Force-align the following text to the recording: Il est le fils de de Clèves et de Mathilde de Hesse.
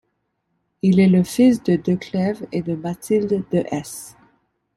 Il 0.81 0.99
est 0.99 1.05
le 1.07 1.23
fils 1.23 1.61
de 1.61 1.75
de 1.75 1.93
Clèves 1.93 2.47
et 2.51 2.63
de 2.63 2.73
Mathilde 2.73 3.45
de 3.51 3.63
Hesse. 3.71 4.17